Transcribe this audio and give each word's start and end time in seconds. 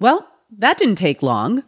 Well, 0.00 0.28
that 0.58 0.78
didn't 0.78 0.96
take 0.96 1.22
long. 1.22 1.62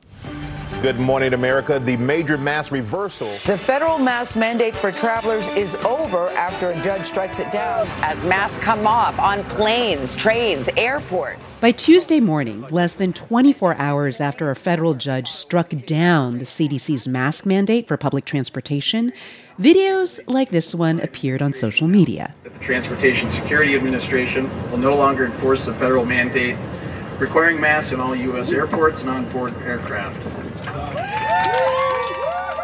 Good 0.83 0.99
morning, 0.99 1.33
America. 1.33 1.79
The 1.79 1.97
major 1.97 2.37
mass 2.37 2.71
reversal. 2.71 3.29
The 3.51 3.57
federal 3.57 3.99
mask 3.99 4.37
mandate 4.37 4.77
for 4.77 4.93
travelers 4.93 5.49
is 5.49 5.75
over 5.77 6.29
after 6.31 6.71
a 6.71 6.83
judge 6.83 7.07
strikes 7.07 7.39
it 7.39 7.51
down. 7.51 7.87
As 8.03 8.23
masks 8.25 8.63
come 8.63 8.87
off 8.87 9.19
on 9.19 9.43
planes, 9.45 10.15
trains, 10.17 10.69
airports. 10.77 11.61
By 11.61 11.71
Tuesday 11.71 12.21
morning, 12.21 12.63
less 12.69 12.95
than 12.95 13.13
24 13.13 13.77
hours 13.77 14.21
after 14.21 14.51
a 14.51 14.57
federal 14.57 14.95
judge 14.95 15.31
struck 15.31 15.71
down 15.87 16.39
the 16.39 16.45
CDC's 16.45 17.09
mask 17.09 17.47
mandate 17.47 17.89
for 17.89 17.97
public 17.97 18.25
transportation, 18.25 19.13
videos 19.59 20.21
like 20.27 20.51
this 20.51 20.75
one 20.75 21.01
appeared 21.01 21.41
on 21.41 21.55
social 21.55 21.89
media. 21.89 22.35
The 22.43 22.51
Transportation 22.61 23.31
Security 23.31 23.77
Administration 23.77 24.51
will 24.71 24.79
no 24.79 24.95
longer 24.95 25.25
enforce 25.25 25.65
the 25.65 25.75
federal 25.75 26.05
mandate 26.05 26.57
requiring 27.19 27.61
masks 27.61 27.93
in 27.93 28.01
all 28.01 28.15
U.S. 28.15 28.51
airports 28.51 29.01
and 29.01 29.11
on-board 29.11 29.55
aircraft. 29.63 30.23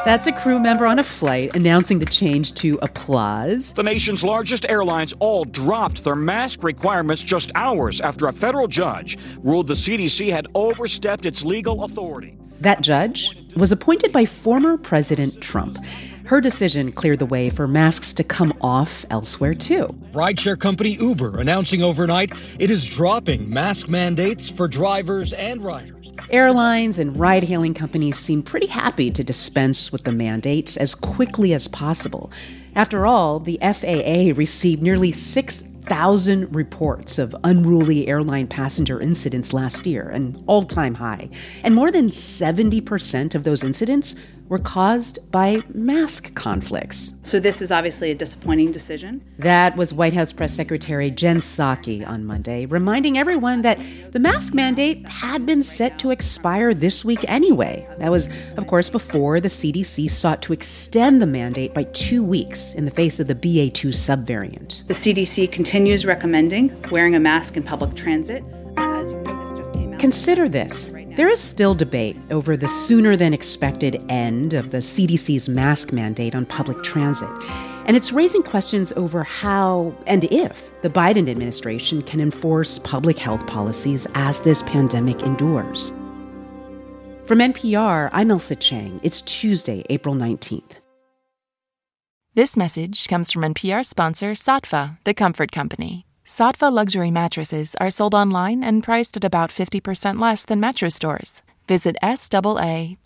That's 0.05 0.27
a 0.27 0.33
crew 0.33 0.59
member 0.59 0.85
on 0.85 0.99
a 0.99 1.05
flight 1.05 1.55
announcing 1.55 2.01
the 2.01 2.07
change 2.07 2.55
to 2.55 2.77
applause. 2.83 3.73
The 3.73 3.85
nation's 3.85 4.25
largest 4.25 4.67
airlines 4.69 5.15
all 5.21 5.45
dropped 5.45 6.03
their 6.03 6.17
mask 6.17 6.65
requirements 6.65 7.23
just 7.23 7.53
hours 7.55 8.01
after 8.01 8.27
a 8.27 8.33
federal 8.33 8.67
judge 8.67 9.17
ruled 9.45 9.69
the 9.69 9.75
CDC 9.75 10.31
had 10.31 10.49
overstepped 10.57 11.25
its 11.25 11.45
legal 11.45 11.85
authority. 11.85 12.37
That 12.61 12.81
judge 12.81 13.39
was 13.55 13.71
appointed 13.71 14.13
by 14.13 14.25
former 14.25 14.77
President 14.77 15.41
Trump. 15.41 15.79
Her 16.27 16.41
decision 16.41 16.93
cleared 16.93 17.19
the 17.19 17.27
way 17.27 17.51
for 17.51 17.67
masks 17.67 18.13
to 18.15 18.25
come 18.25 18.53
off 18.61 19.05
elsewhere, 19.11 19.55
too. 19.55 19.87
Rideshare 20.13 20.59
company 20.59 20.91
Uber 20.91 21.41
announcing 21.41 21.83
overnight 21.83 22.33
it 22.59 22.71
is 22.71 22.87
dropping 22.87 23.51
mask 23.51 23.89
mandates 23.89 24.49
for 24.49 24.69
drivers 24.69 25.33
and 25.33 25.63
riders. 25.63 26.13
Airlines 26.31 26.99
and 26.99 27.17
ride 27.17 27.45
hailing 27.45 27.75
companies 27.75 28.19
seem 28.19 28.43
pretty 28.43 28.67
happy 28.67 29.11
to 29.11 29.25
dispense 29.25 29.91
with 29.91 30.05
the 30.05 30.13
mandates 30.13 30.77
as 30.77 30.95
quickly 30.95 31.53
as 31.53 31.67
possible. 31.69 32.31
After 32.75 33.07
all, 33.07 33.41
the 33.41 33.59
FAA 33.61 34.37
received 34.39 34.83
nearly 34.83 35.13
6,000 35.13 36.55
reports 36.55 37.19
of 37.19 37.35
unruly 37.45 38.09
airline 38.09 38.47
passenger 38.47 39.01
incidents 39.01 39.53
last 39.53 39.87
year, 39.87 40.09
an 40.09 40.43
all 40.47 40.65
time 40.65 40.95
high. 40.95 41.29
And 41.65 41.75
more 41.75 41.91
than 41.91 42.09
70% 42.09 43.35
of 43.35 43.45
those 43.45 43.63
incidents 43.63 44.15
were 44.53 44.59
caused 44.59 45.19
by 45.33 45.63
mask 45.73 46.35
conflicts. 46.35 47.15
So, 47.23 47.41
this 47.41 47.63
is 47.63 47.73
obviously 47.73 48.11
a 48.11 48.15
disappointing 48.15 48.71
decision. 48.71 49.25
That 49.39 49.77
was 49.79 49.95
White 49.95 50.13
House 50.13 50.31
Press 50.31 50.53
Secretary 50.53 51.11
Jen 51.11 51.39
Psaki 51.39 52.07
on 52.07 52.27
Monday, 52.27 52.67
reminding 52.67 53.17
everyone 53.17 53.63
that 53.63 53.83
the 54.13 54.19
mask 54.19 54.53
mandate 54.53 55.09
had 55.09 55.47
been 55.47 55.63
set 55.63 55.99
to 56.01 56.11
expire 56.11 56.75
this 56.75 57.03
week 57.03 57.25
anyway. 57.29 57.89
That 57.99 58.11
was, 58.11 58.29
of 58.59 58.67
course, 58.67 58.91
before 58.91 59.41
the 59.41 59.49
CDC 59.49 60.11
sought 60.11 60.43
to 60.43 60.53
extend 60.53 61.23
the 61.23 61.27
mandate 61.27 61.73
by 61.73 61.85
two 61.85 62.23
weeks 62.23 62.75
in 62.75 62.85
the 62.85 62.91
face 62.91 63.19
of 63.21 63.29
the 63.29 63.35
BA2 63.35 63.89
subvariant. 63.95 64.87
The 64.87 64.95
CDC 64.95 65.51
continues 65.51 66.05
recommending 66.05 66.79
wearing 66.91 67.15
a 67.15 67.21
mask 67.21 67.57
in 67.57 67.63
public 67.63 67.95
transit. 67.95 68.45
Consider 70.03 70.49
this. 70.49 70.89
There 71.17 71.29
is 71.29 71.39
still 71.39 71.77
debate 71.77 72.19
over 72.33 72.57
the 72.57 72.67
sooner 72.67 73.15
than 73.15 73.33
expected 73.33 74.05
end 74.09 74.53
of 74.53 74.73
the 74.73 74.79
CDC's 74.79 75.49
mask 75.49 75.93
mandate 75.93 76.35
on 76.35 76.45
public 76.45 76.83
transit. 76.83 77.31
And 77.87 77.97
it's 77.97 78.11
raising 78.11 78.43
questions 78.43 78.93
over 78.97 79.23
how 79.23 79.97
and 80.09 80.25
if 80.25 80.73
the 80.83 80.91
Biden 80.91 81.31
administration 81.31 82.03
can 82.03 82.21
enforce 82.21 82.81
public 82.81 83.17
health 83.17 83.47
policies 83.47 84.09
as 84.17 84.41
this 84.41 84.65
pandemic 84.65 85.23
endures. 85.23 85.91
From 87.27 87.39
NPR, 87.39 88.11
I'm 88.13 88.31
Ailsa 88.31 88.59
Chang. 88.59 88.99
It's 89.05 89.21
Tuesday, 89.21 89.85
April 89.89 90.17
19th. 90.17 90.73
This 92.35 92.57
message 92.57 93.07
comes 93.07 93.31
from 93.31 93.43
NPR 93.43 93.87
sponsor 93.87 94.33
Saatva, 94.33 94.99
the 95.05 95.15
comfort 95.15 95.53
company. 95.53 96.07
Saatva 96.33 96.73
luxury 96.73 97.11
mattresses 97.11 97.75
are 97.75 97.91
sold 97.91 98.15
online 98.15 98.65
and 98.65 98.83
priced 98.83 99.19
at 99.19 99.25
about 99.25 99.51
50% 99.51 100.19
less 100.19 100.47
than 100.47 100.61
mattress 100.61 100.95
stores. 100.95 101.43
Visit 101.69 101.95
SAATVA.com 102.03 103.03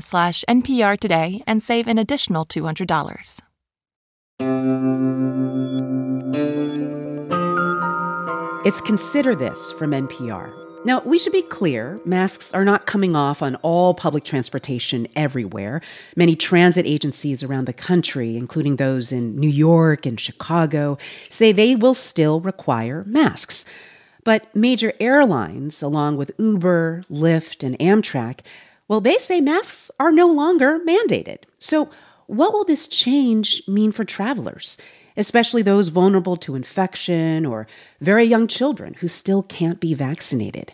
slash 0.00 0.44
NPR 0.48 1.00
today 1.00 1.42
and 1.48 1.60
save 1.60 1.88
an 1.88 1.98
additional 1.98 2.46
$200. 2.46 3.40
It's 8.64 8.80
Consider 8.82 9.34
This 9.34 9.72
from 9.72 9.90
NPR. 9.90 10.69
Now, 10.82 11.02
we 11.02 11.18
should 11.18 11.34
be 11.34 11.42
clear 11.42 12.00
masks 12.06 12.54
are 12.54 12.64
not 12.64 12.86
coming 12.86 13.14
off 13.14 13.42
on 13.42 13.56
all 13.56 13.92
public 13.92 14.24
transportation 14.24 15.06
everywhere. 15.14 15.82
Many 16.16 16.34
transit 16.34 16.86
agencies 16.86 17.42
around 17.42 17.66
the 17.66 17.74
country, 17.74 18.34
including 18.34 18.76
those 18.76 19.12
in 19.12 19.38
New 19.38 19.50
York 19.50 20.06
and 20.06 20.18
Chicago, 20.18 20.96
say 21.28 21.52
they 21.52 21.76
will 21.76 21.92
still 21.92 22.40
require 22.40 23.04
masks. 23.06 23.66
But 24.24 24.54
major 24.56 24.94
airlines, 24.98 25.82
along 25.82 26.16
with 26.16 26.32
Uber, 26.38 27.04
Lyft, 27.10 27.62
and 27.62 27.78
Amtrak, 27.78 28.40
well, 28.88 29.02
they 29.02 29.18
say 29.18 29.42
masks 29.42 29.90
are 30.00 30.10
no 30.10 30.32
longer 30.32 30.80
mandated. 30.80 31.40
So, 31.58 31.90
what 32.26 32.54
will 32.54 32.64
this 32.64 32.88
change 32.88 33.62
mean 33.68 33.92
for 33.92 34.04
travelers? 34.04 34.78
Especially 35.20 35.60
those 35.60 35.88
vulnerable 35.88 36.36
to 36.38 36.54
infection 36.54 37.44
or 37.44 37.66
very 38.00 38.24
young 38.24 38.48
children 38.48 38.94
who 38.94 39.08
still 39.08 39.42
can't 39.42 39.78
be 39.78 39.92
vaccinated. 39.92 40.72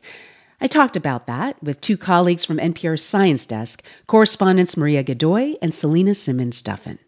I 0.60 0.68
talked 0.68 0.96
about 0.96 1.26
that 1.26 1.60
with 1.62 1.80
two 1.80 1.98
colleagues 1.98 2.44
from 2.44 2.58
NPR's 2.58 3.04
Science 3.04 3.44
Desk, 3.44 3.82
correspondents 4.06 4.76
Maria 4.76 5.02
Godoy 5.02 5.54
and 5.60 5.74
Selena 5.74 6.14
Simmons 6.14 6.62
Duffin. 6.62 6.98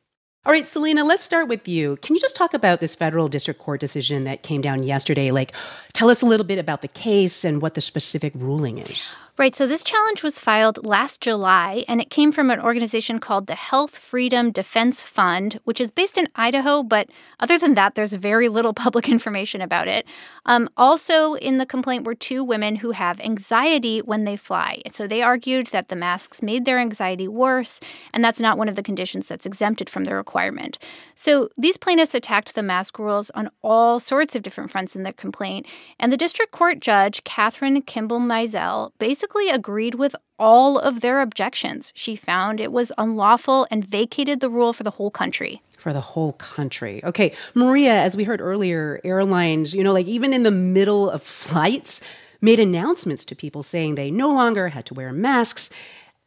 All 0.44 0.52
right, 0.52 0.66
Selena, 0.66 1.04
let's 1.04 1.22
start 1.22 1.46
with 1.46 1.68
you. 1.68 1.96
Can 2.02 2.14
you 2.14 2.20
just 2.20 2.36
talk 2.36 2.54
about 2.54 2.80
this 2.80 2.94
federal 2.94 3.28
district 3.28 3.60
court 3.60 3.80
decision 3.80 4.24
that 4.24 4.42
came 4.42 4.60
down 4.60 4.82
yesterday? 4.82 5.30
Like, 5.30 5.52
tell 5.92 6.10
us 6.10 6.22
a 6.22 6.26
little 6.26 6.46
bit 6.46 6.58
about 6.58 6.82
the 6.82 6.88
case 6.88 7.44
and 7.44 7.62
what 7.62 7.74
the 7.74 7.80
specific 7.80 8.32
ruling 8.34 8.78
is. 8.78 9.14
Right. 9.38 9.54
So 9.54 9.68
this 9.68 9.84
challenge 9.84 10.24
was 10.24 10.40
filed 10.40 10.84
last 10.84 11.20
July, 11.20 11.84
and 11.86 12.00
it 12.00 12.10
came 12.10 12.32
from 12.32 12.50
an 12.50 12.58
organization 12.58 13.20
called 13.20 13.46
the 13.46 13.54
Health 13.54 13.96
Freedom 13.96 14.50
Defense 14.50 15.04
Fund, 15.04 15.60
which 15.62 15.80
is 15.80 15.92
based 15.92 16.18
in 16.18 16.26
Idaho. 16.34 16.82
But 16.82 17.08
other 17.38 17.56
than 17.56 17.74
that, 17.74 17.94
there's 17.94 18.12
very 18.14 18.48
little 18.48 18.74
public 18.84 19.08
information 19.08 19.60
about 19.60 19.86
it. 19.86 20.06
Um, 20.46 20.68
also, 20.76 21.34
in 21.34 21.58
the 21.58 21.66
complaint 21.66 22.04
were 22.04 22.16
two 22.16 22.42
women 22.42 22.74
who 22.74 22.90
have 22.90 23.20
anxiety 23.20 24.00
when 24.02 24.24
they 24.24 24.34
fly. 24.34 24.82
So 24.90 25.06
they 25.06 25.22
argued 25.22 25.68
that 25.68 25.88
the 25.88 25.94
masks 25.94 26.42
made 26.42 26.64
their 26.64 26.80
anxiety 26.80 27.28
worse, 27.28 27.78
and 28.12 28.24
that's 28.24 28.40
not 28.40 28.58
one 28.58 28.68
of 28.68 28.74
the 28.74 28.82
conditions 28.82 29.28
that's 29.28 29.46
exempted 29.46 29.88
from 29.88 30.02
the 30.02 30.16
requirement. 30.16 30.80
So 31.14 31.48
these 31.56 31.76
plaintiffs 31.76 32.12
attacked 32.12 32.56
the 32.56 32.62
mask 32.64 32.98
rules 32.98 33.30
on 33.36 33.50
all 33.62 34.00
sorts 34.00 34.34
of 34.34 34.42
different 34.42 34.72
fronts 34.72 34.96
in 34.96 35.04
their 35.04 35.12
complaint. 35.12 35.66
And 36.00 36.12
the 36.12 36.16
district 36.16 36.50
court 36.50 36.80
judge, 36.80 37.22
Kathryn 37.22 37.86
Kimball 37.86 38.18
Mizelle, 38.18 38.90
basically 38.98 39.27
basically 39.28 39.50
agreed 39.50 39.94
with 39.94 40.16
all 40.38 40.78
of 40.78 41.00
their 41.00 41.20
objections. 41.20 41.92
She 41.94 42.16
found 42.16 42.60
it 42.60 42.72
was 42.72 42.90
unlawful 42.96 43.66
and 43.70 43.84
vacated 43.84 44.40
the 44.40 44.48
rule 44.48 44.72
for 44.72 44.84
the 44.84 44.92
whole 44.92 45.10
country 45.10 45.60
for 45.76 45.92
the 45.92 46.00
whole 46.00 46.32
country. 46.32 47.00
Okay, 47.04 47.32
Maria, 47.54 47.92
as 47.92 48.16
we 48.16 48.24
heard 48.24 48.40
earlier, 48.40 49.00
airlines, 49.04 49.74
you 49.74 49.84
know, 49.84 49.92
like 49.92 50.08
even 50.08 50.32
in 50.34 50.42
the 50.42 50.50
middle 50.50 51.08
of 51.08 51.22
flights, 51.22 52.00
made 52.40 52.58
announcements 52.58 53.24
to 53.26 53.36
people 53.36 53.62
saying 53.62 53.94
they 53.94 54.10
no 54.10 54.34
longer 54.34 54.70
had 54.70 54.84
to 54.86 54.94
wear 54.94 55.12
masks 55.12 55.70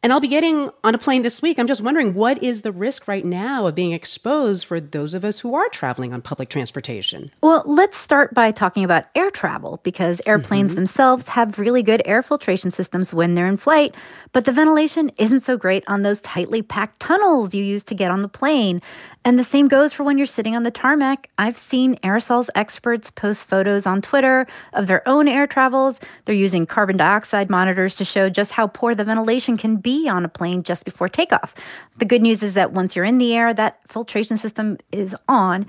and 0.02 0.12
I'll 0.12 0.20
be 0.20 0.28
getting 0.28 0.70
on 0.82 0.94
a 0.94 0.98
plane 0.98 1.22
this 1.22 1.40
week. 1.40 1.58
I'm 1.58 1.66
just 1.66 1.80
wondering 1.80 2.14
what 2.14 2.42
is 2.42 2.62
the 2.62 2.72
risk 2.72 3.06
right 3.06 3.24
now 3.24 3.66
of 3.66 3.74
being 3.74 3.92
exposed 3.92 4.66
for 4.66 4.80
those 4.80 5.14
of 5.14 5.24
us 5.24 5.40
who 5.40 5.54
are 5.54 5.68
traveling 5.68 6.12
on 6.12 6.22
public 6.22 6.48
transportation? 6.48 7.30
Well, 7.40 7.62
let's 7.66 7.98
start 7.98 8.34
by 8.34 8.50
talking 8.50 8.82
about 8.82 9.04
air 9.14 9.30
travel 9.30 9.80
because 9.84 10.20
airplanes 10.26 10.70
mm-hmm. 10.70 10.76
themselves 10.76 11.28
have 11.28 11.58
really 11.58 11.82
good 11.82 12.02
air 12.04 12.22
filtration 12.22 12.72
systems 12.72 13.14
when 13.14 13.34
they're 13.34 13.46
in 13.46 13.56
flight, 13.56 13.94
but 14.32 14.44
the 14.44 14.52
ventilation 14.52 15.10
isn't 15.18 15.44
so 15.44 15.56
great 15.56 15.84
on 15.86 16.02
those 16.02 16.20
tightly 16.20 16.62
packed 16.62 16.98
tunnels 16.98 17.54
you 17.54 17.62
use 17.62 17.84
to 17.84 17.94
get 17.94 18.10
on 18.10 18.22
the 18.22 18.28
plane. 18.28 18.82
And 19.24 19.38
the 19.38 19.44
same 19.44 19.68
goes 19.68 19.92
for 19.92 20.02
when 20.02 20.18
you're 20.18 20.26
sitting 20.26 20.56
on 20.56 20.64
the 20.64 20.72
tarmac. 20.72 21.28
I've 21.38 21.56
seen 21.56 21.96
aerosols 21.98 22.48
experts 22.56 23.10
post 23.10 23.44
photos 23.44 23.86
on 23.86 24.02
Twitter 24.02 24.48
of 24.72 24.88
their 24.88 25.06
own 25.08 25.28
air 25.28 25.46
travels. 25.46 26.00
They're 26.24 26.34
using 26.34 26.66
carbon 26.66 26.96
dioxide 26.96 27.48
monitors 27.48 27.94
to 27.96 28.04
show 28.04 28.28
just 28.28 28.52
how 28.52 28.66
poor 28.66 28.96
the 28.96 29.04
ventilation 29.04 29.56
can 29.56 29.76
be 29.76 30.08
on 30.08 30.24
a 30.24 30.28
plane 30.28 30.64
just 30.64 30.84
before 30.84 31.08
takeoff. 31.08 31.54
The 31.98 32.04
good 32.04 32.20
news 32.20 32.42
is 32.42 32.54
that 32.54 32.72
once 32.72 32.96
you're 32.96 33.04
in 33.04 33.18
the 33.18 33.32
air, 33.34 33.54
that 33.54 33.78
filtration 33.88 34.36
system 34.36 34.78
is 34.90 35.14
on. 35.28 35.66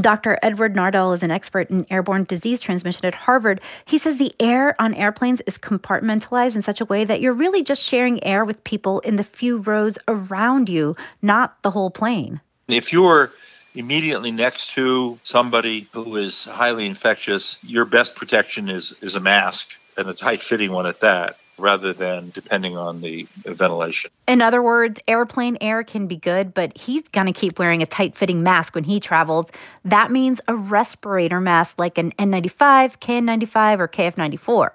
Dr. 0.00 0.38
Edward 0.40 0.74
Nardell 0.74 1.12
is 1.12 1.24
an 1.24 1.32
expert 1.32 1.70
in 1.70 1.84
airborne 1.90 2.24
disease 2.24 2.60
transmission 2.60 3.04
at 3.04 3.14
Harvard. 3.14 3.60
He 3.84 3.98
says 3.98 4.16
the 4.16 4.34
air 4.38 4.80
on 4.80 4.94
airplanes 4.94 5.42
is 5.42 5.58
compartmentalized 5.58 6.54
in 6.54 6.62
such 6.62 6.80
a 6.80 6.86
way 6.86 7.04
that 7.04 7.20
you're 7.20 7.34
really 7.34 7.64
just 7.64 7.82
sharing 7.82 8.22
air 8.24 8.44
with 8.44 8.62
people 8.62 9.00
in 9.00 9.16
the 9.16 9.24
few 9.24 9.58
rows 9.58 9.98
around 10.06 10.68
you, 10.68 10.96
not 11.20 11.60
the 11.62 11.72
whole 11.72 11.90
plane. 11.90 12.40
If 12.68 12.92
you're 12.92 13.32
immediately 13.74 14.30
next 14.30 14.70
to 14.74 15.18
somebody 15.24 15.88
who 15.92 16.16
is 16.16 16.44
highly 16.44 16.86
infectious, 16.86 17.56
your 17.62 17.84
best 17.84 18.14
protection 18.14 18.68
is, 18.68 18.92
is 19.00 19.14
a 19.14 19.20
mask. 19.20 19.72
and 19.96 20.08
a 20.08 20.14
tight 20.14 20.40
fitting 20.40 20.72
one 20.72 20.86
at 20.86 21.00
that, 21.00 21.36
rather 21.58 21.92
than 21.92 22.30
depending 22.30 22.76
on 22.76 23.00
the 23.00 23.26
ventilation. 23.44 24.10
In 24.26 24.40
other 24.40 24.62
words, 24.62 25.00
airplane 25.06 25.58
air 25.60 25.84
can 25.84 26.06
be 26.06 26.16
good, 26.16 26.54
but 26.54 26.76
he's 26.76 27.06
going 27.08 27.26
to 27.26 27.32
keep 27.32 27.58
wearing 27.58 27.82
a 27.82 27.86
tight 27.86 28.14
fitting 28.16 28.42
mask 28.42 28.74
when 28.74 28.84
he 28.84 29.00
travels. 29.00 29.50
That 29.84 30.10
means 30.10 30.40
a 30.48 30.54
respirator 30.54 31.40
mask 31.40 31.78
like 31.78 31.98
an 31.98 32.12
N95, 32.12 32.98
KN95, 32.98 33.78
or 33.80 33.88
KF94. 33.88 34.70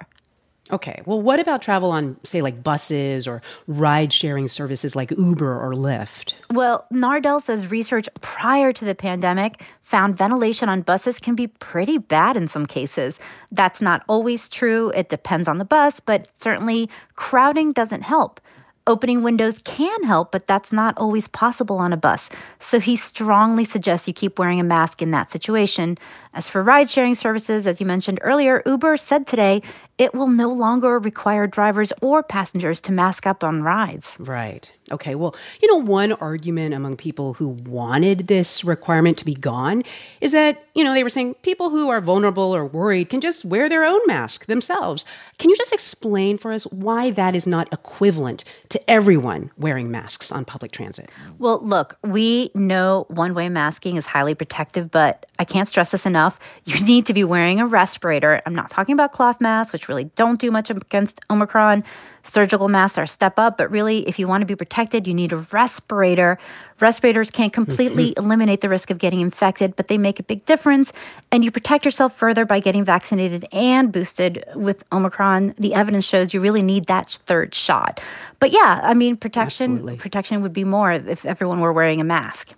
Okay, 0.70 1.00
well, 1.06 1.20
what 1.20 1.40
about 1.40 1.62
travel 1.62 1.90
on, 1.90 2.16
say, 2.24 2.42
like 2.42 2.62
buses 2.62 3.26
or 3.26 3.40
ride 3.66 4.12
sharing 4.12 4.48
services 4.48 4.94
like 4.94 5.10
Uber 5.12 5.58
or 5.58 5.72
Lyft? 5.72 6.34
Well, 6.50 6.86
Nardell 6.92 7.42
says 7.42 7.70
research 7.70 8.08
prior 8.20 8.72
to 8.72 8.84
the 8.84 8.94
pandemic 8.94 9.62
found 9.82 10.18
ventilation 10.18 10.68
on 10.68 10.82
buses 10.82 11.18
can 11.18 11.34
be 11.34 11.46
pretty 11.46 11.96
bad 11.96 12.36
in 12.36 12.48
some 12.48 12.66
cases. 12.66 13.18
That's 13.50 13.80
not 13.80 14.04
always 14.08 14.48
true. 14.48 14.90
It 14.94 15.08
depends 15.08 15.48
on 15.48 15.56
the 15.56 15.64
bus, 15.64 16.00
but 16.00 16.28
certainly 16.36 16.90
crowding 17.16 17.72
doesn't 17.72 18.02
help. 18.02 18.40
Opening 18.88 19.22
windows 19.22 19.58
can 19.64 20.02
help, 20.04 20.32
but 20.32 20.46
that's 20.46 20.72
not 20.72 20.96
always 20.96 21.28
possible 21.28 21.76
on 21.76 21.92
a 21.92 21.96
bus. 21.98 22.30
So 22.58 22.80
he 22.80 22.96
strongly 22.96 23.66
suggests 23.66 24.08
you 24.08 24.14
keep 24.14 24.38
wearing 24.38 24.60
a 24.60 24.64
mask 24.64 25.02
in 25.02 25.10
that 25.10 25.30
situation. 25.30 25.98
As 26.32 26.48
for 26.48 26.62
ride 26.62 26.88
sharing 26.88 27.14
services, 27.14 27.66
as 27.66 27.80
you 27.80 27.86
mentioned 27.86 28.18
earlier, 28.22 28.62
Uber 28.64 28.96
said 28.96 29.26
today 29.26 29.60
it 29.98 30.14
will 30.14 30.28
no 30.28 30.48
longer 30.50 30.98
require 30.98 31.48
drivers 31.48 31.92
or 32.00 32.22
passengers 32.22 32.80
to 32.82 32.92
mask 32.92 33.26
up 33.26 33.42
on 33.42 33.62
rides. 33.64 34.16
Right. 34.20 34.70
Okay. 34.92 35.16
Well, 35.16 35.34
you 35.60 35.68
know, 35.68 35.82
one 35.82 36.12
argument 36.12 36.72
among 36.72 36.96
people 36.96 37.34
who 37.34 37.48
wanted 37.48 38.28
this 38.28 38.62
requirement 38.62 39.18
to 39.18 39.24
be 39.24 39.34
gone 39.34 39.82
is 40.20 40.30
that, 40.32 40.64
you 40.74 40.84
know, 40.84 40.94
they 40.94 41.02
were 41.02 41.10
saying 41.10 41.34
people 41.42 41.70
who 41.70 41.88
are 41.88 42.00
vulnerable 42.00 42.54
or 42.54 42.64
worried 42.64 43.08
can 43.08 43.20
just 43.20 43.44
wear 43.44 43.68
their 43.68 43.84
own 43.84 44.00
mask 44.06 44.46
themselves. 44.46 45.04
Can 45.38 45.50
you 45.50 45.56
just 45.56 45.72
explain 45.72 46.38
for 46.38 46.52
us 46.52 46.62
why 46.64 47.10
that 47.10 47.34
is 47.34 47.46
not 47.46 47.70
equivalent 47.72 48.44
to 48.68 48.77
everyone 48.86 49.50
wearing 49.56 49.90
masks 49.90 50.30
on 50.30 50.44
public 50.44 50.72
transit? 50.72 51.10
Well, 51.38 51.60
look, 51.62 51.96
we 52.02 52.50
know 52.54 53.06
one 53.08 53.34
way 53.34 53.48
masking 53.48 53.96
is 53.96 54.06
highly 54.06 54.34
protective, 54.34 54.90
but 54.90 55.26
I 55.38 55.44
can't 55.44 55.66
stress 55.66 55.90
this 55.90 56.06
enough. 56.06 56.38
You 56.64 56.78
need 56.84 57.06
to 57.06 57.14
be 57.14 57.24
wearing 57.24 57.60
a 57.60 57.66
respirator. 57.66 58.42
I'm 58.46 58.54
not 58.54 58.70
talking 58.70 58.92
about 58.92 59.12
cloth 59.12 59.40
masks, 59.40 59.72
which 59.72 59.88
really 59.88 60.04
don't 60.16 60.40
do 60.40 60.50
much 60.50 60.70
against 60.70 61.20
Omicron. 61.30 61.84
Surgical 62.24 62.68
masks 62.68 62.98
are 62.98 63.06
step 63.06 63.38
up, 63.38 63.56
but 63.56 63.70
really, 63.70 64.06
if 64.06 64.18
you 64.18 64.28
want 64.28 64.42
to 64.42 64.46
be 64.46 64.54
protected, 64.54 65.06
you 65.06 65.14
need 65.14 65.32
a 65.32 65.38
respirator. 65.50 66.38
Respirators 66.80 67.30
can't 67.30 67.52
completely 67.52 68.10
mm-hmm. 68.10 68.24
eliminate 68.24 68.60
the 68.60 68.68
risk 68.68 68.90
of 68.90 68.98
getting 68.98 69.20
infected, 69.20 69.76
but 69.76 69.88
they 69.88 69.98
make 69.98 70.18
a 70.18 70.22
big 70.22 70.44
difference. 70.44 70.92
And 71.32 71.44
you 71.44 71.50
protect 71.50 71.84
yourself 71.84 72.16
further 72.16 72.44
by 72.44 72.60
getting 72.60 72.84
vaccinated 72.84 73.46
and 73.52 73.92
boosted 73.92 74.44
with 74.54 74.84
Omicron. 74.92 75.54
The 75.58 75.74
evidence 75.74 76.04
shows 76.04 76.32
you 76.32 76.40
really 76.40 76.62
need 76.62 76.86
that 76.86 77.10
third 77.26 77.54
shot. 77.54 78.00
But 78.40 78.52
yeah, 78.52 78.80
I 78.82 78.94
mean, 78.94 79.16
protection 79.16 79.72
Absolutely. 79.72 79.96
protection 79.96 80.42
would 80.42 80.52
be 80.52 80.64
more 80.64 80.92
if 80.92 81.24
everyone 81.26 81.60
were 81.60 81.72
wearing 81.72 82.00
a 82.00 82.04
mask. 82.04 82.54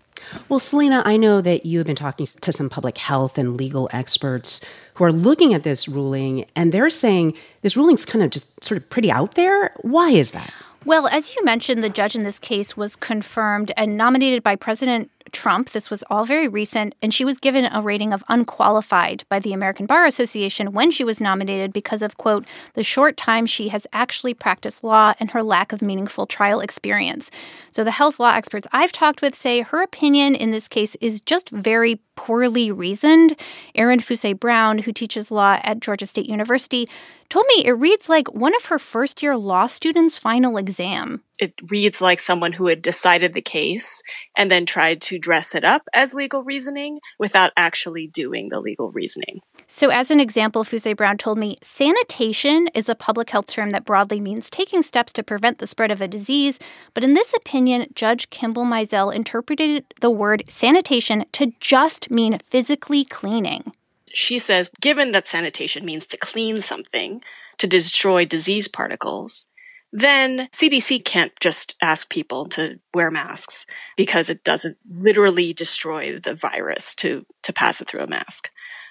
Well, 0.49 0.59
Selena, 0.59 1.03
I 1.05 1.17
know 1.17 1.41
that 1.41 1.67
you 1.67 1.79
have 1.79 1.87
been 1.87 1.97
talking 1.97 2.27
to 2.27 2.53
some 2.53 2.69
public 2.69 2.99
health 2.99 3.39
and 3.39 3.57
legal 3.57 3.89
experts 3.93 4.61
who 4.95 5.05
are 5.05 5.13
looking 5.13 5.55
at 5.55 5.63
this 5.63 5.89
ruling, 5.89 6.45
and 6.55 6.73
they're 6.73 6.91
saying 6.91 7.35
this 7.63 7.77
ruling's 7.77 8.05
kind 8.05 8.23
of 8.23 8.31
just 8.31 8.63
sort 8.63 8.77
of 8.77 8.89
pretty 8.91 9.11
out 9.11 9.35
there. 9.35 9.73
Why 9.81 10.11
is 10.11 10.33
that? 10.33 10.53
Well, 10.85 11.07
as 11.09 11.35
you 11.35 11.45
mentioned, 11.45 11.83
the 11.83 11.91
judge 11.91 12.17
in 12.17 12.23
this 12.23 12.39
case 12.39 12.77
was 12.77 12.97
confirmed 12.97 13.71
and 13.77 13.99
nominated 13.99 14.43
by 14.43 14.57
President 14.57 15.11
Trump. 15.33 15.71
This 15.71 15.91
was 15.91 16.05
all 16.11 16.25
very 16.25 16.49
recent, 16.49 16.95
and 17.01 17.13
she 17.13 17.25
was 17.25 17.39
given 17.39 17.67
a 17.67 17.81
rating 17.81 18.13
of 18.13 18.25
unqualified 18.29 19.25
by 19.29 19.39
the 19.39 19.53
American 19.53 19.87
Bar 19.87 20.07
Association 20.07 20.73
when 20.73 20.91
she 20.91 21.05
was 21.05 21.21
nominated 21.21 21.73
because 21.73 22.03
of, 22.03 22.17
quote, 22.17 22.47
the 22.75 22.83
short 22.83 23.17
time 23.17 23.47
she 23.47 23.69
has 23.69 23.87
actually 23.93 24.35
practiced 24.35 24.85
law 24.85 25.15
and 25.21 25.31
her 25.31 25.43
lack 25.43 25.73
of 25.73 25.83
meaningful 25.83 26.27
trial 26.27 26.61
experience. 26.61 27.31
So 27.71 27.85
the 27.85 27.91
health 27.91 28.19
law 28.19 28.35
experts 28.35 28.69
I've 28.73 28.93
talked 28.93 29.23
with 29.23 29.35
say 29.35 29.63
her 29.63 29.83
opinion 29.83 30.35
in 30.35 30.51
this 30.51 30.69
case 30.69 30.97
is 31.01 31.21
just 31.21 31.51
very 31.51 32.01
poorly 32.17 32.71
reasoned. 32.71 33.39
Erin 33.75 34.01
Fuse 34.01 34.35
Brown, 34.39 34.79
who 34.79 34.93
teaches 34.93 35.31
law 35.31 35.59
at 35.63 35.81
Georgia 35.81 36.05
State 36.05 36.27
University, 36.29 36.89
told 37.31 37.47
me 37.57 37.65
it 37.65 37.73
reads 37.73 38.09
like 38.09 38.33
one 38.35 38.55
of 38.57 38.67
her 38.67 38.79
first 38.79 39.23
year 39.23 39.37
law 39.37 39.67
students' 39.67 40.19
final 40.19 40.59
exam. 40.59 41.23
It 41.41 41.55
reads 41.69 42.01
like 42.01 42.21
someone 42.21 42.53
who 42.53 42.67
had 42.67 42.83
decided 42.83 43.33
the 43.33 43.41
case 43.41 44.03
and 44.37 44.51
then 44.51 44.67
tried 44.67 45.01
to 45.03 45.19
dress 45.19 45.55
it 45.55 45.65
up 45.65 45.83
as 45.95 46.15
legal 46.15 46.45
reasoning 46.45 47.01
without 47.19 47.53
actually 47.57 48.07
doing 48.07 48.51
the 48.51 48.61
legal 48.61 48.93
reasoning. 48.93 49.41
So, 49.67 49.89
as 49.89 50.11
an 50.11 50.21
example, 50.21 50.65
Fuse 50.65 50.95
Brown 50.97 51.17
told 51.17 51.39
me 51.39 51.57
sanitation 51.63 52.69
is 52.75 52.89
a 52.89 52.95
public 52.95 53.31
health 53.31 53.47
term 53.47 53.71
that 53.71 53.85
broadly 53.85 54.21
means 54.21 54.51
taking 54.51 54.83
steps 54.83 55.13
to 55.15 55.23
prevent 55.23 55.59
the 55.59 55.67
spread 55.67 55.91
of 55.91 56.01
a 56.01 56.09
disease. 56.09 56.59
But 56.95 57.05
in 57.05 57.15
this 57.15 57.33
opinion, 57.33 57.87
Judge 57.95 58.31
Kimball 58.31 58.65
Mizelle 58.65 59.15
interpreted 59.15 59.85
the 60.01 60.11
word 60.11 60.45
sanitation 60.49 61.25
to 61.33 61.53
just 61.61 62.11
mean 62.11 62.39
physically 62.45 63.05
cleaning 63.05 63.73
she 64.13 64.39
says, 64.39 64.71
given 64.81 65.13
that 65.13 65.29
sanitation 65.29 65.85
means 65.85 66.07
to 66.07 66.17
clean 66.17 66.61
something, 66.61 67.23
to 67.59 67.67
destroy 67.67 68.25
disease 68.25 68.69
particles, 68.69 69.47
then 69.93 70.49
CDC 70.53 71.05
can't 71.05 71.33
just 71.41 71.75
ask 71.83 72.09
people 72.11 72.47
to 72.51 72.79
wear 72.95 73.11
masks 73.11 73.67
because 73.97 74.31
it 74.31 74.45
doesn't 74.45 74.77
literally 74.89 75.53
destroy 75.53 76.19
the 76.19 76.35
virus 76.35 76.95
to, 76.97 77.27
to 77.43 77.53
pass 77.53 77.81
it 77.81 77.89
through 77.89 78.03
a 78.03 78.07
mask. 78.07 78.51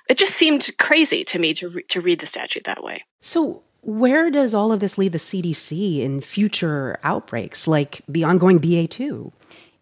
It 0.09 0.17
just 0.17 0.33
seemed 0.33 0.69
crazy 0.77 1.23
to 1.25 1.39
me 1.39 1.53
to, 1.55 1.69
re- 1.69 1.83
to 1.89 2.01
read 2.01 2.19
the 2.19 2.25
statute 2.25 2.63
that 2.65 2.83
way. 2.83 3.03
So, 3.21 3.63
where 3.81 4.29
does 4.29 4.53
all 4.53 4.73
of 4.73 4.81
this 4.81 4.97
leave 4.97 5.13
the 5.13 5.19
CDC 5.19 5.99
in 6.01 6.19
future 6.19 6.99
outbreaks 7.01 7.65
like 7.65 8.01
the 8.09 8.25
ongoing 8.25 8.59
BA2? 8.59 9.31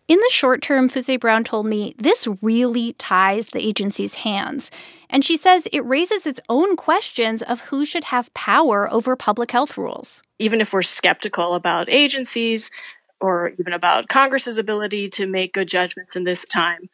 In 0.08 0.20
the 0.20 0.30
short 0.32 0.62
term, 0.62 0.88
Fuse 0.88 1.18
Brown 1.20 1.44
told 1.44 1.66
me 1.66 1.94
this 1.98 2.28
really 2.42 2.94
ties 2.94 3.48
the 3.48 3.60
agency's 3.60 4.16
hands. 4.16 4.72
And 5.10 5.24
she 5.24 5.36
says 5.36 5.68
it 5.72 5.86
raises 5.86 6.26
its 6.26 6.40
own 6.48 6.78
questions 6.78 7.42
of 7.42 7.62
who 7.62 7.86
should 7.86 8.06
have 8.06 8.34
power 8.34 8.92
over 8.92 9.18
public 9.18 9.52
health 9.52 9.78
rules. 9.78 10.22
Even 10.40 10.62
if 10.62 10.72
we're 10.72 10.82
skeptical 10.82 11.56
about 11.56 11.90
agencies 11.90 12.72
or 13.20 13.50
even 13.60 13.74
about 13.74 14.08
Congress's 14.08 14.58
ability 14.58 15.10
to 15.10 15.28
make 15.28 15.54
good 15.54 15.68
judgments 15.68 16.16
in 16.16 16.24
this 16.24 16.46
time, 16.46 16.90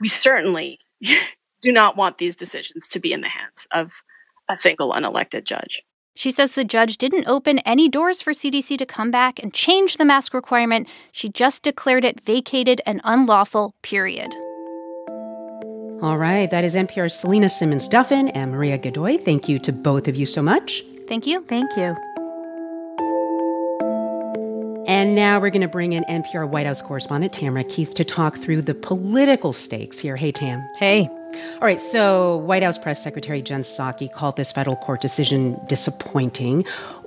we 0.00 0.08
certainly 0.08 0.78
do 1.60 1.72
not 1.72 1.96
want 1.96 2.16
these 2.16 2.36
decisions 2.36 2.88
to 2.88 2.98
be 2.98 3.12
in 3.12 3.20
the 3.20 3.28
hands 3.28 3.68
of 3.72 3.92
a 4.48 4.56
single 4.56 4.92
unelected 4.92 5.44
judge. 5.44 5.82
She 6.18 6.32
says 6.32 6.56
the 6.56 6.64
judge 6.64 6.98
didn't 6.98 7.28
open 7.28 7.60
any 7.60 7.88
doors 7.88 8.20
for 8.20 8.32
CDC 8.32 8.76
to 8.78 8.84
come 8.84 9.12
back 9.12 9.40
and 9.40 9.54
change 9.54 9.98
the 9.98 10.04
mask 10.04 10.34
requirement. 10.34 10.88
She 11.12 11.28
just 11.28 11.62
declared 11.62 12.04
it 12.04 12.20
vacated 12.20 12.80
and 12.84 13.00
unlawful, 13.04 13.76
period. 13.82 14.34
All 16.02 16.18
right, 16.18 16.50
that 16.50 16.64
is 16.64 16.74
NPR's 16.74 17.14
Selena 17.14 17.48
Simmons 17.48 17.86
Duffin 17.86 18.32
and 18.34 18.50
Maria 18.50 18.78
Godoy. 18.78 19.18
Thank 19.18 19.48
you 19.48 19.60
to 19.60 19.72
both 19.72 20.08
of 20.08 20.16
you 20.16 20.26
so 20.26 20.42
much. 20.42 20.82
Thank 21.06 21.24
you. 21.24 21.44
Thank 21.44 21.70
you. 21.76 21.94
And 24.88 25.14
now 25.14 25.38
we're 25.38 25.50
going 25.50 25.60
to 25.60 25.68
bring 25.68 25.92
in 25.92 26.02
NPR 26.10 26.48
White 26.48 26.66
House 26.66 26.82
correspondent 26.82 27.32
Tamara 27.32 27.62
Keith 27.62 27.94
to 27.94 28.04
talk 28.04 28.36
through 28.38 28.62
the 28.62 28.74
political 28.74 29.52
stakes 29.52 30.00
here. 30.00 30.16
Hey, 30.16 30.32
Tam. 30.32 30.66
Hey. 30.78 31.08
All 31.54 31.66
right, 31.66 31.80
so 31.80 32.36
White 32.38 32.62
House 32.62 32.78
Press 32.78 33.02
Secretary 33.02 33.42
Jen 33.42 33.62
Psaki 33.62 34.10
called 34.10 34.36
this 34.36 34.52
federal 34.52 34.76
court 34.76 35.00
decision 35.00 35.60
disappointing. 35.66 36.64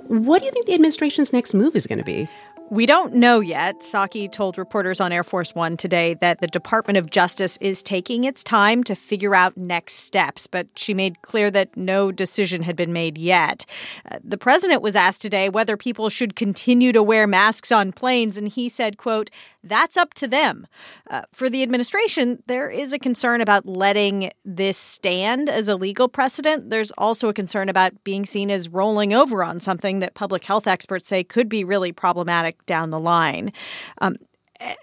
What 0.08 0.40
do 0.40 0.46
you 0.46 0.50
think 0.50 0.66
the 0.66 0.74
administration's 0.74 1.32
next 1.32 1.54
move 1.54 1.74
is 1.74 1.86
going 1.86 1.98
to 1.98 2.04
be? 2.04 2.28
We 2.72 2.86
don't 2.86 3.12
know 3.12 3.40
yet. 3.40 3.80
Psaki 3.80 4.32
told 4.32 4.56
reporters 4.56 4.98
on 4.98 5.12
Air 5.12 5.24
Force 5.24 5.54
One 5.54 5.76
today 5.76 6.14
that 6.22 6.40
the 6.40 6.46
Department 6.46 6.96
of 6.96 7.10
Justice 7.10 7.58
is 7.60 7.82
taking 7.82 8.24
its 8.24 8.42
time 8.42 8.82
to 8.84 8.94
figure 8.94 9.34
out 9.34 9.58
next 9.58 9.96
steps, 9.96 10.46
but 10.46 10.68
she 10.74 10.94
made 10.94 11.20
clear 11.20 11.50
that 11.50 11.76
no 11.76 12.10
decision 12.10 12.62
had 12.62 12.74
been 12.74 12.90
made 12.90 13.18
yet. 13.18 13.66
Uh, 14.10 14.20
the 14.24 14.38
president 14.38 14.80
was 14.80 14.96
asked 14.96 15.20
today 15.20 15.50
whether 15.50 15.76
people 15.76 16.08
should 16.08 16.34
continue 16.34 16.92
to 16.92 17.02
wear 17.02 17.26
masks 17.26 17.70
on 17.70 17.92
planes, 17.92 18.38
and 18.38 18.48
he 18.48 18.70
said, 18.70 18.96
quote, 18.96 19.28
that's 19.64 19.96
up 19.96 20.12
to 20.14 20.26
them. 20.26 20.66
Uh, 21.08 21.22
for 21.32 21.48
the 21.48 21.62
administration, 21.62 22.42
there 22.46 22.68
is 22.68 22.92
a 22.92 22.98
concern 22.98 23.40
about 23.40 23.64
letting 23.66 24.32
this 24.44 24.76
stand 24.76 25.48
as 25.48 25.68
a 25.68 25.76
legal 25.76 26.08
precedent. 26.08 26.70
There's 26.70 26.90
also 26.98 27.28
a 27.28 27.34
concern 27.34 27.68
about 27.68 28.02
being 28.02 28.26
seen 28.26 28.50
as 28.50 28.68
rolling 28.68 29.14
over 29.14 29.44
on 29.44 29.60
something 29.60 30.00
that 30.00 30.14
public 30.14 30.44
health 30.44 30.66
experts 30.66 31.08
say 31.08 31.22
could 31.22 31.48
be 31.48 31.62
really 31.62 31.92
problematic 31.92 32.61
down 32.66 32.90
the 32.90 33.00
line. 33.00 33.52
Um, 33.98 34.16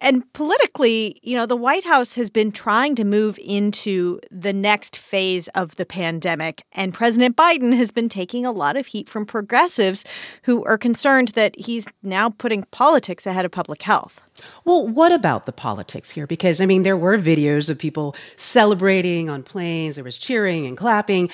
and 0.02 0.32
politically, 0.34 1.20
you 1.24 1.36
know, 1.36 1.46
the 1.46 1.56
White 1.56 1.86
House 1.86 2.16
has 2.16 2.30
been 2.30 2.52
trying 2.52 2.96
to 2.96 3.04
move 3.04 3.40
into 3.44 4.20
the 4.32 4.54
next 4.54 4.98
phase 4.98 5.48
of 5.50 5.76
the 5.76 5.86
pandemic. 5.86 6.64
And 6.74 6.94
President 6.94 7.36
Biden 7.36 7.76
has 7.76 7.92
been 7.92 8.10
taking 8.10 8.46
a 8.46 8.52
lot 8.52 8.76
of 8.76 8.88
heat 8.88 9.08
from 9.08 9.26
progressives 9.26 10.06
who 10.44 10.64
are 10.66 10.78
concerned 10.78 11.30
that 11.30 11.58
he's 11.60 11.88
now 12.04 12.30
putting 12.30 12.64
politics 12.72 13.26
ahead 13.26 13.46
of 13.46 13.52
public 13.52 13.84
health. 13.84 14.22
Well, 14.66 14.88
what 14.88 15.12
about 15.12 15.46
the 15.46 15.52
politics 15.52 16.12
here? 16.12 16.28
Because, 16.28 16.62
I 16.62 16.66
mean, 16.66 16.84
there 16.84 16.98
were 16.98 17.18
videos 17.18 17.70
of 17.70 17.78
people 17.78 18.16
celebrating 18.36 19.30
on 19.30 19.44
planes, 19.44 19.96
there 19.96 20.04
was 20.04 20.18
cheering 20.18 20.66
and 20.66 20.78
clapping. 20.78 21.30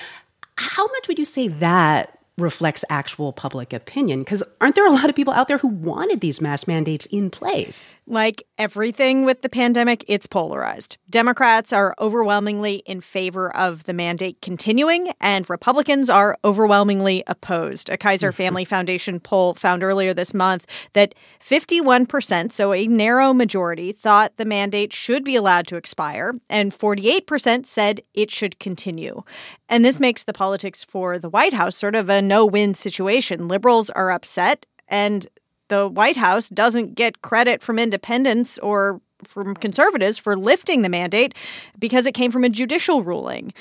How 0.56 0.86
much 0.86 1.08
would 1.08 1.18
you 1.18 1.24
say 1.24 1.48
that 1.48 2.15
reflects 2.38 2.84
actual 2.90 3.32
public 3.32 3.72
opinion? 3.72 4.20
Because 4.20 4.42
aren't 4.60 4.74
there 4.74 4.86
a 4.86 4.92
lot 4.92 5.08
of 5.08 5.16
people 5.16 5.32
out 5.32 5.48
there 5.48 5.58
who 5.58 5.68
wanted 5.68 6.20
these 6.20 6.40
mask 6.40 6.68
mandates 6.68 7.06
in 7.06 7.30
place? 7.30 7.94
Like 8.06 8.42
everything 8.58 9.24
with 9.24 9.42
the 9.42 9.48
pandemic, 9.48 10.04
it's 10.06 10.26
polarized. 10.26 10.98
Democrats 11.10 11.72
are 11.72 11.94
overwhelmingly 11.98 12.76
in 12.86 13.00
favor 13.00 13.54
of 13.56 13.84
the 13.84 13.92
mandate 13.92 14.40
continuing, 14.42 15.12
and 15.20 15.48
Republicans 15.48 16.10
are 16.10 16.36
overwhelmingly 16.44 17.22
opposed. 17.26 17.88
A 17.88 17.96
Kaiser 17.96 18.28
mm-hmm. 18.28 18.36
Family 18.36 18.64
Foundation 18.64 19.18
poll 19.18 19.54
found 19.54 19.82
earlier 19.82 20.12
this 20.12 20.34
month 20.34 20.66
that 20.92 21.14
51%, 21.40 22.52
so 22.52 22.72
a 22.72 22.86
narrow 22.86 23.32
majority, 23.32 23.92
thought 23.92 24.36
the 24.36 24.44
mandate 24.44 24.92
should 24.92 25.24
be 25.24 25.36
allowed 25.36 25.66
to 25.68 25.76
expire, 25.76 26.34
and 26.50 26.72
48% 26.72 27.66
said 27.66 28.00
it 28.14 28.30
should 28.30 28.58
continue. 28.58 29.22
And 29.68 29.84
this 29.84 29.98
makes 29.98 30.22
the 30.22 30.32
politics 30.32 30.84
for 30.84 31.18
the 31.18 31.28
White 31.28 31.52
House 31.52 31.76
sort 31.76 31.94
of 31.94 32.08
a 32.08 32.22
no 32.28 32.44
win 32.44 32.74
situation. 32.74 33.48
Liberals 33.48 33.90
are 33.90 34.10
upset, 34.10 34.66
and 34.88 35.26
the 35.68 35.88
White 35.88 36.16
House 36.16 36.48
doesn't 36.48 36.94
get 36.94 37.22
credit 37.22 37.62
from 37.62 37.78
independents 37.78 38.58
or 38.58 39.00
from 39.24 39.54
conservatives 39.54 40.18
for 40.18 40.36
lifting 40.36 40.82
the 40.82 40.88
mandate 40.88 41.34
because 41.78 42.06
it 42.06 42.12
came 42.12 42.30
from 42.30 42.44
a 42.44 42.48
judicial 42.48 43.02
ruling. 43.02 43.52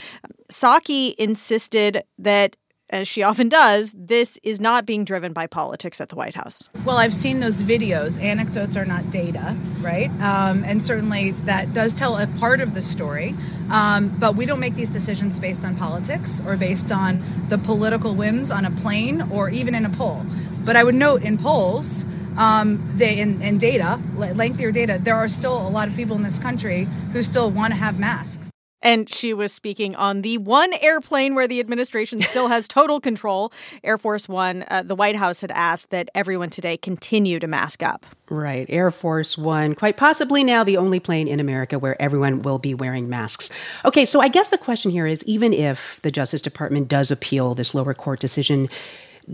Psaki 0.52 1.16
insisted 1.16 2.04
that 2.20 2.56
as 2.90 3.08
she 3.08 3.24
often 3.24 3.50
does, 3.50 3.92
this 3.96 4.40
is 4.44 4.60
not 4.60 4.86
being 4.86 5.04
driven 5.04 5.34
by 5.34 5.48
politics 5.48 6.00
at 6.00 6.10
the 6.10 6.16
White 6.16 6.36
House. 6.36 6.70
Well, 6.86 6.98
I've 6.98 7.14
seen 7.14 7.40
those 7.40 7.64
videos. 7.64 8.22
Anecdotes 8.22 8.78
are 8.78 8.86
not 8.86 9.10
data, 9.12 9.58
right? 9.82 10.10
Um, 10.22 10.64
and 10.64 10.82
certainly 10.82 11.32
that 11.46 11.74
does 11.74 11.94
tell 11.94 12.18
a 12.18 12.28
part 12.40 12.62
of 12.62 12.74
the 12.74 12.82
story. 12.82 13.34
Um, 13.72 14.16
but 14.20 14.36
we 14.36 14.46
don't 14.46 14.60
make 14.60 14.76
these 14.76 14.90
decisions 14.90 15.40
based 15.40 15.64
on 15.64 15.76
politics 15.76 16.42
or 16.46 16.56
based 16.56 16.92
on 16.92 17.24
the 17.50 17.58
political 17.58 18.14
whims 18.14 18.52
on 18.52 18.66
a 18.66 18.72
plane 18.72 19.24
or 19.32 19.50
even 19.50 19.74
in 19.74 19.86
a 19.86 19.90
poll. 19.90 20.24
But 20.64 20.76
I 20.76 20.84
would 20.84 20.96
note 20.96 21.24
in 21.24 21.38
polls, 21.38 22.06
um, 22.38 22.84
they, 22.96 23.20
in, 23.20 23.42
in 23.42 23.58
data, 23.58 24.00
lengthier 24.16 24.72
data, 24.72 25.00
there 25.02 25.16
are 25.16 25.30
still 25.30 25.68
a 25.68 25.70
lot 25.70 25.88
of 25.88 25.96
people 25.96 26.16
in 26.16 26.24
this 26.24 26.38
country 26.38 26.88
who 27.14 27.24
still 27.24 27.50
want 27.50 27.74
to 27.74 27.80
have 27.80 27.98
masks. 28.00 28.45
And 28.86 29.12
she 29.12 29.34
was 29.34 29.52
speaking 29.52 29.96
on 29.96 30.22
the 30.22 30.38
one 30.38 30.72
airplane 30.74 31.34
where 31.34 31.48
the 31.48 31.60
administration 31.60 32.22
still 32.22 32.50
has 32.50 32.68
total 32.68 33.02
control, 33.02 33.52
Air 33.84 33.98
Force 33.98 34.30
One. 34.30 34.64
Uh, 34.70 34.84
the 34.84 34.94
White 34.94 35.16
House 35.16 35.42
had 35.42 35.50
asked 35.50 35.90
that 35.90 36.08
everyone 36.14 36.52
today 36.52 36.78
continue 36.78 37.40
to 37.40 37.48
mask 37.48 37.82
up. 37.82 38.06
Right. 38.30 38.68
Air 38.70 38.92
Force 38.92 39.40
One, 39.40 39.74
quite 39.74 39.98
possibly 39.98 40.44
now 40.44 40.64
the 40.64 40.78
only 40.78 41.00
plane 41.00 41.28
in 41.28 41.40
America 41.40 41.80
where 41.80 42.00
everyone 42.00 42.44
will 42.44 42.60
be 42.60 42.76
wearing 42.76 43.10
masks. 43.10 43.50
Okay, 43.86 44.06
so 44.06 44.22
I 44.22 44.28
guess 44.28 44.50
the 44.50 44.58
question 44.58 44.92
here 44.92 45.08
is 45.08 45.24
even 45.24 45.52
if 45.52 46.00
the 46.04 46.12
Justice 46.12 46.42
Department 46.42 46.88
does 46.88 47.10
appeal 47.10 47.56
this 47.56 47.74
lower 47.74 47.96
court 47.96 48.20
decision, 48.20 48.70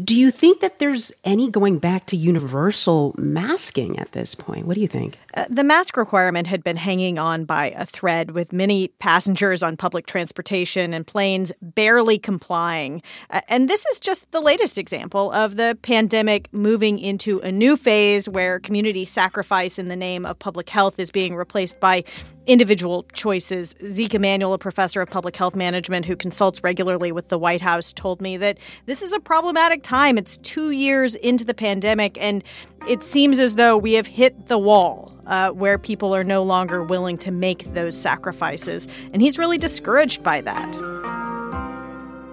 do 0.03 0.15
you 0.15 0.31
think 0.31 0.61
that 0.61 0.79
there's 0.79 1.11
any 1.25 1.49
going 1.49 1.77
back 1.77 2.05
to 2.07 2.15
universal 2.15 3.13
masking 3.17 3.99
at 3.99 4.13
this 4.13 4.35
point? 4.35 4.65
What 4.65 4.75
do 4.75 4.81
you 4.81 4.87
think? 4.87 5.17
Uh, 5.33 5.45
the 5.49 5.63
mask 5.63 5.97
requirement 5.97 6.47
had 6.47 6.63
been 6.63 6.77
hanging 6.77 7.19
on 7.19 7.43
by 7.43 7.71
a 7.71 7.85
thread, 7.85 8.31
with 8.31 8.53
many 8.53 8.87
passengers 8.99 9.61
on 9.61 9.75
public 9.75 10.05
transportation 10.05 10.93
and 10.93 11.05
planes 11.05 11.51
barely 11.61 12.17
complying. 12.17 13.01
Uh, 13.29 13.41
and 13.49 13.69
this 13.69 13.85
is 13.87 13.99
just 13.99 14.31
the 14.31 14.41
latest 14.41 14.77
example 14.77 15.31
of 15.31 15.57
the 15.57 15.77
pandemic 15.81 16.51
moving 16.53 16.97
into 16.97 17.39
a 17.39 17.51
new 17.51 17.75
phase 17.75 18.29
where 18.29 18.59
community 18.59 19.03
sacrifice 19.03 19.77
in 19.77 19.89
the 19.89 19.95
name 19.95 20.25
of 20.25 20.39
public 20.39 20.69
health 20.69 20.99
is 20.99 21.11
being 21.11 21.35
replaced 21.35 21.79
by 21.79 22.03
individual 22.47 23.03
choices. 23.13 23.75
Zeke 23.85 24.15
Emanuel, 24.15 24.53
a 24.53 24.57
professor 24.57 25.01
of 25.01 25.09
public 25.09 25.35
health 25.35 25.55
management 25.55 26.05
who 26.05 26.15
consults 26.15 26.63
regularly 26.63 27.11
with 27.11 27.29
the 27.29 27.37
White 27.37 27.61
House, 27.61 27.93
told 27.93 28.21
me 28.21 28.37
that 28.37 28.57
this 28.85 29.01
is 29.01 29.13
a 29.13 29.19
problematic 29.19 29.80
time. 29.83 30.17
It's 30.17 30.37
two 30.37 30.71
years 30.71 31.15
into 31.15 31.45
the 31.45 31.53
pandemic, 31.53 32.17
and 32.19 32.43
it 32.87 33.03
seems 33.03 33.39
as 33.39 33.55
though 33.55 33.77
we 33.77 33.93
have 33.93 34.07
hit 34.07 34.47
the 34.47 34.57
wall 34.57 35.13
uh, 35.27 35.51
where 35.51 35.77
people 35.77 36.15
are 36.15 36.23
no 36.23 36.43
longer 36.43 36.83
willing 36.83 37.17
to 37.19 37.31
make 37.31 37.73
those 37.73 37.97
sacrifices. 37.97 38.87
And 39.13 39.21
he's 39.21 39.37
really 39.37 39.57
discouraged 39.57 40.23
by 40.23 40.41
that. 40.41 40.75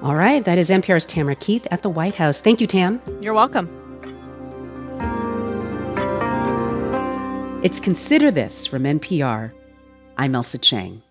All 0.03 0.15
right, 0.15 0.45
that 0.45 0.59
is 0.59 0.71
NPR's 0.71 1.05
Tamara 1.05 1.37
Keith 1.37 1.67
at 1.71 1.83
the 1.83 1.89
White 1.89 2.15
House. 2.15 2.41
Thank 2.41 2.61
you, 2.61 2.67
Tam. 2.67 3.01
You're 3.21 3.35
welcome. 3.35 3.69
It's 7.63 7.81
Consider 7.81 8.31
This 8.31 8.67
from 8.67 8.85
NPR. 8.85 9.53
I'm 10.17 10.33
Ailsa 10.33 10.63
Chang. 10.63 11.03